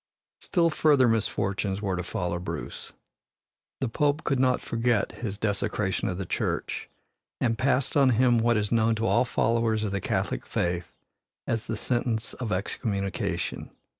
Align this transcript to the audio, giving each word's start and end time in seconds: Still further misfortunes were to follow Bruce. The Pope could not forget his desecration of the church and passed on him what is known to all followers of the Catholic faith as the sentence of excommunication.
Still 0.39 0.71
further 0.71 1.07
misfortunes 1.07 1.79
were 1.79 1.95
to 1.95 2.01
follow 2.01 2.39
Bruce. 2.39 2.91
The 3.81 3.87
Pope 3.87 4.23
could 4.23 4.39
not 4.39 4.59
forget 4.59 5.11
his 5.11 5.37
desecration 5.37 6.09
of 6.09 6.17
the 6.17 6.25
church 6.25 6.89
and 7.39 7.55
passed 7.55 7.95
on 7.95 8.09
him 8.09 8.39
what 8.39 8.57
is 8.57 8.71
known 8.71 8.95
to 8.95 9.05
all 9.05 9.25
followers 9.25 9.83
of 9.83 9.91
the 9.91 10.01
Catholic 10.01 10.47
faith 10.47 10.91
as 11.45 11.67
the 11.67 11.77
sentence 11.77 12.33
of 12.33 12.51
excommunication. 12.51 13.69